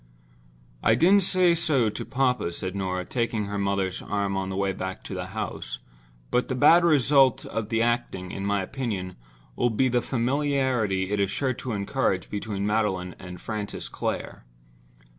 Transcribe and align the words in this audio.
"I 0.81 0.95
didn't 0.95 1.21
say 1.21 1.53
so 1.53 1.91
to 1.91 2.05
papa," 2.05 2.51
said 2.53 2.75
Norah, 2.75 3.05
taking 3.05 3.45
her 3.45 3.59
mother's 3.59 4.01
arm 4.01 4.35
on 4.35 4.49
the 4.49 4.55
way 4.55 4.73
back 4.73 5.03
to 5.03 5.13
the 5.13 5.27
house, 5.27 5.77
"but 6.31 6.47
the 6.47 6.55
bad 6.55 6.83
result 6.83 7.45
of 7.45 7.69
the 7.69 7.83
acting, 7.83 8.31
in 8.31 8.43
my 8.43 8.63
opinion, 8.63 9.15
will 9.55 9.69
be 9.69 9.89
the 9.89 10.01
familiarity 10.01 11.11
it 11.11 11.19
is 11.19 11.29
sure 11.29 11.53
to 11.53 11.73
encourage 11.73 12.31
between 12.31 12.65
Magdalen 12.65 13.13
and 13.19 13.39
Francis 13.39 13.89
Clare." 13.89 14.43